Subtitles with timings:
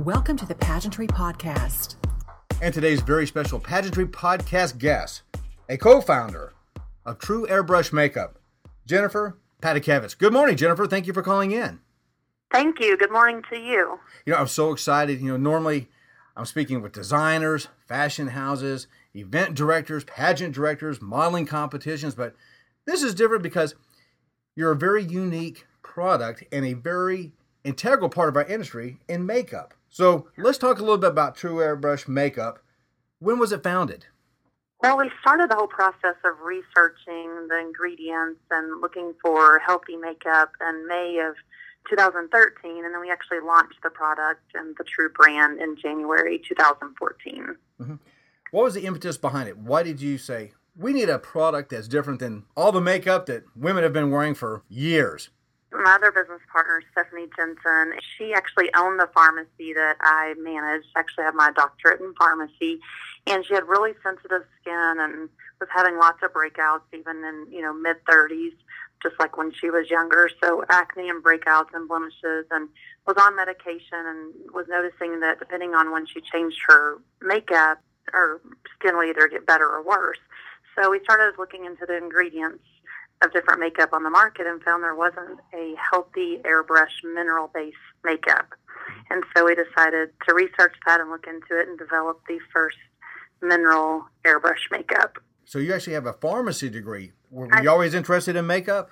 [0.00, 1.94] Welcome to the Pageantry Podcast.
[2.60, 5.22] And today's very special Pageantry Podcast guest,
[5.68, 6.52] a co founder
[7.06, 8.40] of Tru Airbrush Makeup,
[8.86, 10.18] Jennifer Patykiewicz.
[10.18, 10.88] Good morning, Jennifer.
[10.88, 11.78] Thank you for calling in.
[12.50, 12.96] Thank you.
[12.96, 14.00] Good morning to you.
[14.26, 15.20] You know, I'm so excited.
[15.20, 15.88] You know, normally
[16.36, 22.34] I'm speaking with designers, fashion houses, event directors, pageant directors, modeling competitions, but
[22.84, 23.76] this is different because
[24.56, 27.30] you're a very unique product and a very
[27.62, 29.72] integral part of our industry in makeup.
[29.94, 32.58] So let's talk a little bit about Tru Airbrush Makeup.
[33.20, 34.06] When was it founded?
[34.82, 40.50] Well, we started the whole process of researching the ingredients and looking for healthy makeup
[40.60, 41.36] in May of
[41.88, 47.56] 2013, and then we actually launched the product and the Tru brand in January 2014.
[47.80, 47.94] Mm-hmm.
[48.50, 49.58] What was the impetus behind it?
[49.58, 53.44] Why did you say we need a product that's different than all the makeup that
[53.54, 55.30] women have been wearing for years?
[55.74, 60.86] My other business partner, Stephanie Jensen, she actually owned the pharmacy that I managed.
[60.96, 62.78] Actually, have my doctorate in pharmacy,
[63.26, 65.28] and she had really sensitive skin and
[65.60, 68.52] was having lots of breakouts, even in you know mid thirties,
[69.02, 70.28] just like when she was younger.
[70.42, 72.68] So acne and breakouts and blemishes, and
[73.06, 77.80] was on medication and was noticing that depending on when she changed her makeup,
[78.12, 78.40] her
[78.78, 80.18] skin would either get better or worse.
[80.76, 82.64] So we started looking into the ingredients
[83.24, 87.76] of different makeup on the market and found there wasn't a healthy airbrush mineral based
[88.04, 88.54] makeup.
[89.10, 92.76] And so we decided to research that and look into it and develop the first
[93.40, 95.18] mineral airbrush makeup.
[95.44, 97.12] So you actually have a pharmacy degree.
[97.30, 98.90] Were you always interested in makeup?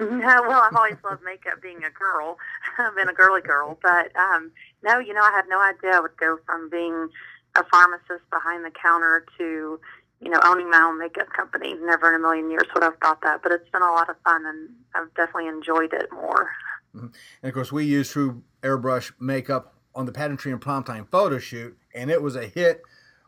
[0.00, 2.38] No, well, I've always loved makeup being a girl.
[2.78, 3.78] I've been a girly girl.
[3.82, 4.50] But um,
[4.82, 7.08] no, you know, I had no idea I would go from being
[7.56, 9.80] a pharmacist behind the counter to
[10.20, 11.74] you know, owning my own makeup company.
[11.82, 14.10] Never in a million years would I have thought that, but it's been a lot
[14.10, 16.50] of fun and I've definitely enjoyed it more.
[16.94, 17.06] Mm-hmm.
[17.42, 21.38] And of course, we use Tru Airbrush makeup on the Pageantry and Prom Time photo
[21.38, 22.82] shoot, and it was a hit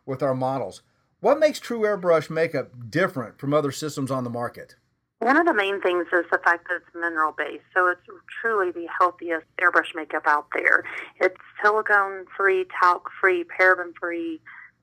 [0.06, 0.82] with our models.
[1.20, 4.76] What makes Tru Airbrush makeup different from other systems on the market?
[5.20, 8.00] One of the main things is the fact that it's mineral based, so it's
[8.40, 10.82] truly the healthiest airbrush makeup out there.
[11.20, 14.40] It's silicone free, talc free, paraben free,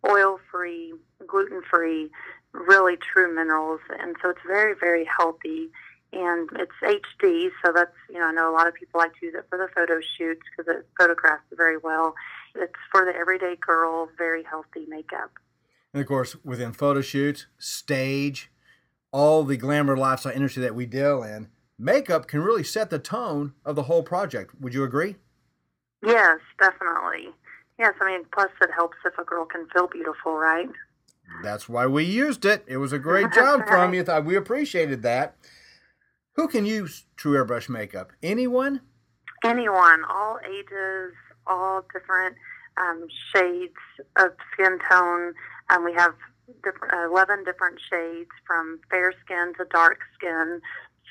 [0.10, 0.94] oil free,
[1.28, 2.10] gluten free,
[2.54, 3.82] really true minerals.
[4.00, 5.70] And so it's very, very healthy.
[6.12, 9.28] And it's HD, so that's, you know, I know a lot of people like to
[9.28, 12.16] use it for the photo shoots because it photographs very well.
[12.56, 15.32] It's for the everyday girl, very healthy makeup.
[15.94, 18.52] And of course, within photo shoots, stage,
[19.12, 23.54] all the glamour lifestyle industry that we deal in, makeup can really set the tone
[23.64, 24.60] of the whole project.
[24.60, 25.16] Would you agree?
[26.04, 27.30] Yes, definitely.
[27.78, 30.70] Yes, I mean, plus it helps if a girl can feel beautiful, right?
[31.44, 32.64] That's why we used it.
[32.68, 34.04] It was a great job from you.
[34.24, 35.36] We appreciated that.
[36.34, 38.14] Who can use Tru Airbrush makeup?
[38.24, 38.82] Anyone?
[39.44, 41.14] Anyone, all ages,
[41.48, 42.36] all different
[42.78, 43.74] um, shades
[44.18, 45.34] of skin tone.
[45.70, 46.14] Um, we have
[46.64, 50.62] different, uh, 11 different shades from fair skin to dark skin.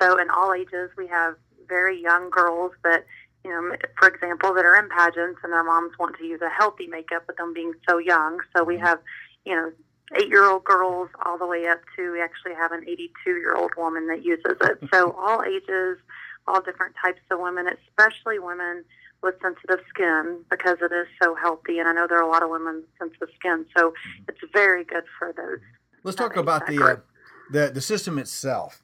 [0.00, 1.34] So, in all ages, we have
[1.68, 3.04] very young girls that
[3.44, 6.50] you know, for example, that are in pageants and their moms want to use a
[6.50, 8.40] healthy makeup with them being so young.
[8.56, 8.84] So we mm-hmm.
[8.84, 8.98] have,
[9.44, 9.72] you know,
[10.16, 13.54] eight year old girls all the way up to we actually have an 82 year
[13.54, 14.78] old woman that uses it.
[14.92, 15.98] So all ages,
[16.46, 18.84] all different types of women, especially women
[19.22, 21.78] with sensitive skin because it is so healthy.
[21.78, 24.24] And I know there are a lot of women with sensitive skin, so mm-hmm.
[24.28, 25.60] it's very good for those.
[26.04, 26.96] Let's talk about the, uh,
[27.50, 28.82] the the system itself.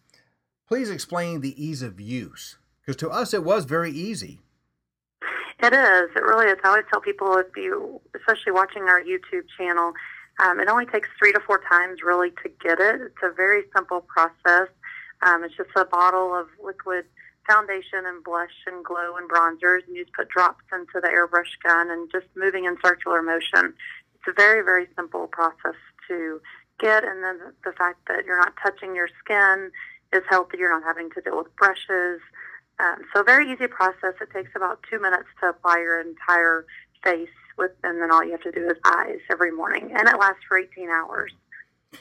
[0.69, 4.41] Please explain the ease of use because to us it was very easy.
[5.63, 6.11] It is.
[6.17, 6.59] It really is.
[6.65, 9.93] I always tell people if you, especially watching our YouTube channel,
[10.43, 13.01] um, it only takes three to four times really to get it.
[13.01, 14.69] It's a very simple process.
[15.23, 17.05] Um, it's just a bottle of liquid
[17.47, 21.59] foundation and blush and glow and bronzers, and you just put drops into the airbrush
[21.63, 23.75] gun and just moving in circular motion.
[24.15, 25.77] It's a very, very simple process
[26.09, 26.41] to
[26.81, 29.71] get, and then the fact that you're not touching your skin
[30.13, 30.59] is healthy.
[30.59, 32.21] You're not having to deal with brushes.
[32.81, 34.15] Um, so very easy process.
[34.21, 36.67] It takes about two minutes to apply your entire
[37.03, 40.19] face with, and then all you have to do is eyes every morning, and it
[40.19, 41.33] lasts for 18 hours.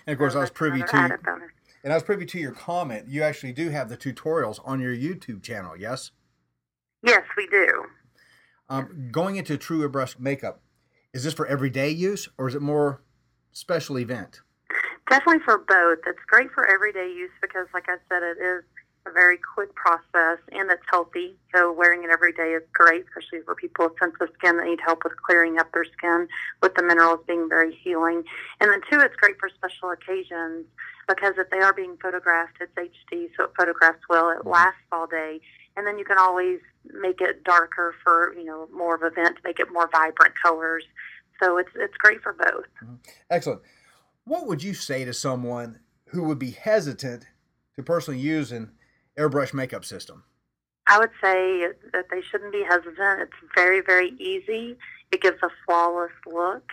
[0.08, 1.20] And of course, so I was privy to,
[1.84, 3.08] and I was privy to your comment.
[3.08, 6.12] You actually do have the tutorials on your YouTube channel, yes?
[7.04, 7.86] Yes, we do.
[8.70, 10.62] Um, going into Tru Airbrush makeup,
[11.14, 13.04] is this for everyday use or is it more
[13.52, 14.42] special event?
[15.10, 16.00] Definitely for both.
[16.08, 18.64] It's great for everyday use because, like I said, it is
[19.06, 21.36] a very quick process, and it's healthy.
[21.54, 24.80] So wearing it every day is great, especially for people with sensitive skin that need
[24.84, 26.28] help with clearing up their skin,
[26.62, 28.24] with the minerals being very healing.
[28.60, 30.66] And then two, it's great for special occasions
[31.08, 34.30] because if they are being photographed, it's HD, so it photographs well.
[34.30, 34.50] It mm-hmm.
[34.50, 35.42] lasts all day,
[35.76, 39.38] and then you can always make it darker for you know more of an event
[39.44, 40.84] make it more vibrant colors.
[41.42, 42.66] So it's it's great for both.
[42.84, 42.96] Mm-hmm.
[43.30, 43.62] Excellent.
[44.26, 47.26] What would you say to someone who would be hesitant
[47.76, 48.72] to personally use an
[49.18, 50.24] airbrush makeup system?
[50.88, 53.22] I would say that they shouldn't be hesitant.
[53.22, 54.78] It's very, very easy.
[55.12, 56.72] It gives a flawless look.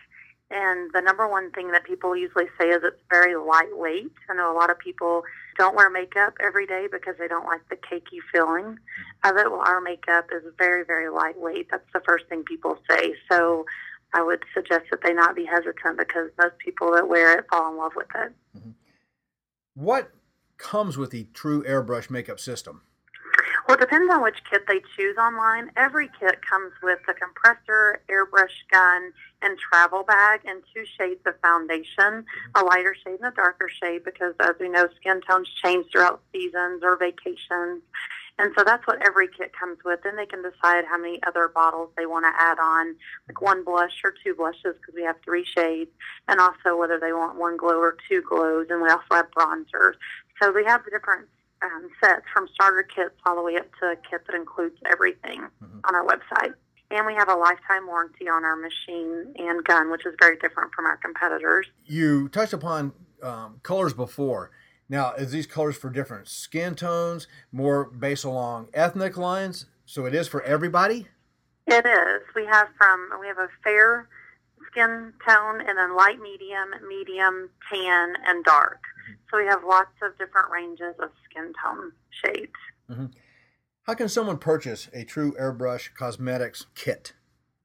[0.51, 4.11] And the number one thing that people usually say is it's very lightweight.
[4.29, 5.23] I know a lot of people
[5.57, 8.79] don't wear makeup every day because they don't like the cakey feeling
[9.23, 9.49] of it.
[9.51, 11.71] Well, our makeup is very, very lightweight.
[11.71, 13.15] That's the first thing people say.
[13.31, 13.65] So
[14.13, 17.71] I would suggest that they not be hesitant because most people that wear it fall
[17.71, 18.33] in love with it.
[18.59, 18.71] Mm-hmm.
[19.75, 20.11] What
[20.61, 22.83] comes with the Tru Airbrush makeup system?
[23.67, 25.71] Well, it depends on which kit they choose online.
[25.77, 29.13] Every kit comes with a compressor, airbrush gun,
[29.43, 32.25] and travel bag, and two shades of foundation,
[32.57, 36.21] a lighter shade and a darker shade, because as we know, skin tones change throughout
[36.33, 37.83] seasons or vacations.
[38.41, 40.01] And so that's what every kit comes with.
[40.03, 42.97] Then they can decide how many other bottles they want to add on,
[43.29, 45.91] like one blush or two blushes, because we have three shades,
[46.27, 48.69] and also whether they want one glow or two glows.
[48.71, 49.93] And we also have bronzers.
[50.41, 51.29] So we have the different
[51.63, 55.47] um, sets from starter kits all the way up to a kit that includes everything
[55.85, 56.55] on our website.
[56.91, 60.73] And we have a lifetime warranty on our machine and gun, which is very different
[60.75, 61.67] from our competitors.
[61.85, 62.93] You touched upon
[63.23, 64.51] um, colors before.
[64.91, 69.67] Now, is these colors for different skin tones, more based along ethnic lines?
[69.87, 71.07] So it is for everybody?
[71.69, 72.23] It is.
[72.35, 74.09] We have from we have a fair
[74.69, 78.81] skin tone and then light medium, medium, tan, and dark.
[78.83, 79.13] Mm-hmm.
[79.31, 82.59] So we have lots of different ranges of skin tone shades.
[82.91, 83.07] Mm-hmm.
[83.85, 87.13] How can someone purchase a Tru Airbrush Cosmetics kit?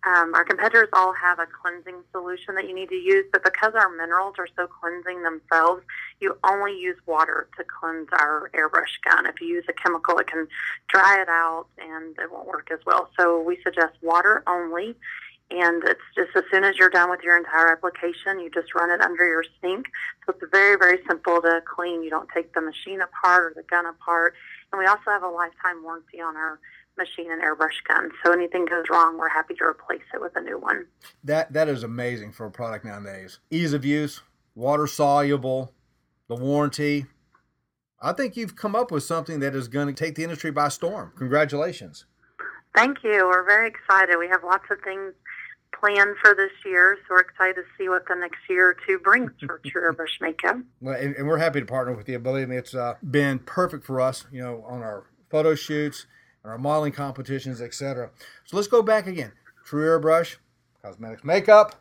[0.06, 3.74] Um, our competitors all have a cleansing solution that you need to use, but because
[3.74, 5.82] our minerals are so cleansing themselves,
[6.20, 9.26] you only use water to cleanse our airbrush gun.
[9.26, 10.48] If you use a chemical, it can
[10.88, 13.10] dry it out and it won't work as well.
[13.18, 14.94] So we suggest water only.
[15.50, 18.90] And it's just as soon as you're done with your entire application, you just run
[18.90, 19.86] it under your sink.
[20.24, 22.04] So it's very, very simple to clean.
[22.04, 24.34] You don't take the machine apart or the gun apart.
[24.72, 26.60] And we also have a lifetime warranty on our
[26.96, 28.10] machine and airbrush gun.
[28.24, 30.86] So anything goes wrong, we're happy to replace it with a new one.
[31.24, 33.40] That that is amazing for a product nowadays.
[33.50, 34.20] Ease of use,
[34.54, 35.72] water soluble,
[36.28, 37.06] the warranty.
[38.00, 40.68] I think you've come up with something that is going to take the industry by
[40.68, 41.12] storm.
[41.16, 42.06] Congratulations.
[42.74, 43.26] Thank you.
[43.28, 44.16] We're very excited.
[44.18, 45.12] We have lots of things
[45.78, 48.98] planned for this year, so we're excited to see what the next year or two
[48.98, 50.56] brings for Tru Airbrush Makeup.
[50.80, 52.18] Well, and, and we're happy to partner with you.
[52.18, 54.26] Believe me, it's uh, been perfect for us.
[54.32, 56.06] You know, on our photo shoots,
[56.42, 58.10] and our modeling competitions, etc.
[58.44, 59.32] So let's go back again.
[59.64, 60.36] Tru Airbrush
[60.82, 61.74] Cosmetics Makeup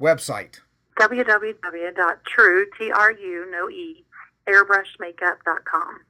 [0.00, 0.60] website.
[0.98, 4.04] www.true, T-R-U, no E,
[4.48, 6.00] airbrushmakeup.com.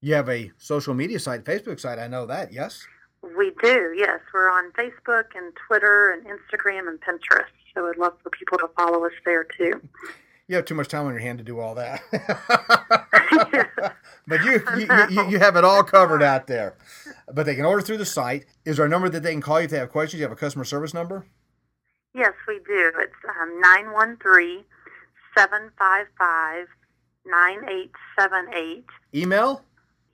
[0.00, 1.98] You have a social media site, Facebook site.
[1.98, 2.52] I know that.
[2.52, 2.86] Yes.
[3.22, 4.20] We do, yes.
[4.32, 7.46] We're on Facebook and Twitter and Instagram and Pinterest.
[7.74, 9.80] So I'd love for people to follow us there too.
[10.48, 12.02] You have too much time on your hand to do all that.
[14.28, 16.76] but you, you, you you have it all covered out there.
[17.32, 18.46] But they can order through the site.
[18.64, 20.20] Is there a number that they can call you if they have questions?
[20.20, 21.26] You have a customer service number?
[22.14, 22.92] Yes, we do.
[22.98, 24.64] It's um, 913
[25.36, 26.68] 755
[27.26, 28.84] 9878.
[29.14, 29.62] Email?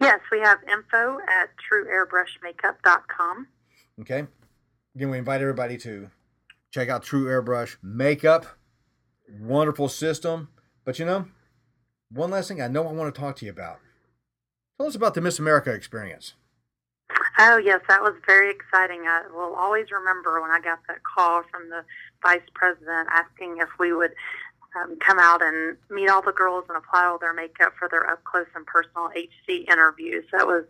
[0.02, 3.46] Yes, we have info at truairbrushmakeup.com.
[4.00, 4.26] Okay.
[4.96, 6.10] Again, we invite everybody to
[6.72, 8.46] check out Tru Airbrush Makeup.
[9.40, 10.48] Wonderful system.
[10.84, 11.26] But you know,
[12.10, 13.78] one last thing I know I want to talk to you about.
[14.78, 16.34] Tell us about the Miss America experience.
[17.38, 19.04] Oh, yes, that was very exciting.
[19.06, 21.84] I will always remember when I got that call from the
[22.22, 24.12] vice president asking if we would
[24.76, 28.08] um, come out and meet all the girls and apply all their makeup for their
[28.08, 30.24] up close and personal HD interviews.
[30.32, 30.64] That was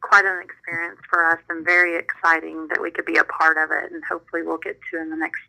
[0.00, 3.70] quite an experience for us and very exciting that we could be a part of
[3.70, 5.40] it and hopefully we'll get to in the next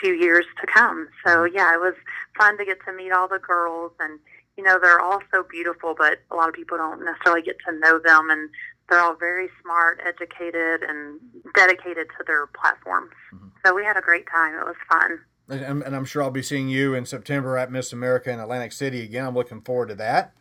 [0.00, 1.08] few years to come.
[1.26, 1.94] So yeah, it was
[2.38, 4.18] fun to get to meet all the girls and
[4.56, 7.78] you know, they're all so beautiful but a lot of people don't necessarily get to
[7.78, 8.48] know them and
[8.88, 11.20] they're all very smart, educated and
[11.54, 13.12] dedicated to their platforms.
[13.34, 13.48] Mm-hmm.
[13.64, 14.54] So we had a great time.
[14.54, 15.20] It was fun.
[15.48, 18.72] And, and I'm sure I'll be seeing you in September at Miss America in Atlantic
[18.72, 19.26] City again.
[19.26, 20.34] I'm looking forward to that.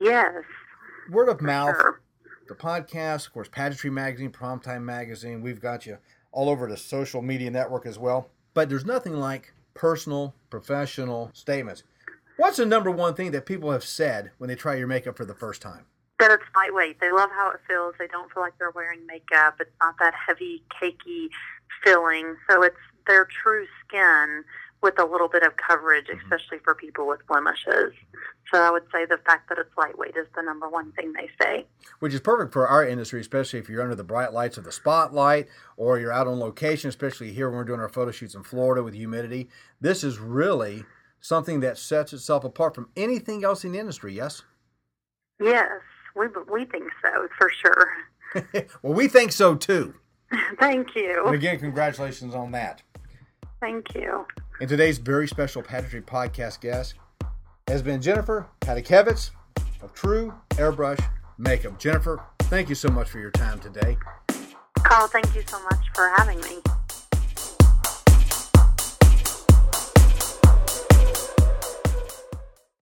[0.00, 0.32] Yes.
[1.10, 1.76] Word of mouth.
[1.76, 2.00] Sure
[2.48, 5.42] the podcast, of course, Pageantry Magazine, Primetime Magazine.
[5.42, 5.98] We've got you
[6.32, 8.30] all over the social media network as well.
[8.54, 11.82] But there's nothing like personal, professional statements.
[12.36, 15.24] What's the number one thing that people have said when they try your makeup for
[15.24, 15.86] the first time?
[16.18, 17.00] That it's lightweight.
[17.00, 17.94] They love how it feels.
[17.98, 19.56] They don't feel like they're wearing makeup.
[19.60, 21.28] It's not that heavy, cakey
[21.82, 22.36] feeling.
[22.50, 24.44] So it's their true skin
[24.82, 26.20] with a little bit of coverage, mm-hmm.
[26.20, 27.92] especially for people with blemishes.
[28.52, 31.30] So I would say the fact that it's lightweight is the number one thing they
[31.40, 31.66] say.
[32.00, 34.72] Which is perfect for our industry, especially if you're under the bright lights of the
[34.72, 38.42] spotlight or you're out on location, especially here when we're doing our photo shoots in
[38.42, 39.48] Florida with humidity.
[39.80, 40.84] This is really
[41.20, 44.42] something that sets itself apart from anything else in the industry, yes?
[45.40, 45.70] Yes,
[46.14, 48.66] we, we think so, for sure.
[48.82, 49.94] well, we think so too.
[50.60, 51.24] Thank you.
[51.26, 52.82] And again, congratulations on that.
[53.64, 54.26] Thank you.
[54.60, 56.96] And today's very special Pageantry podcast guest
[57.66, 59.30] has been Jennifer Patykiewicz
[59.80, 61.02] of Tru Airbrush
[61.38, 61.78] Makeup.
[61.78, 63.96] Jennifer, thank you so much for your time today.
[64.80, 66.58] Carl, thank you so much for having me.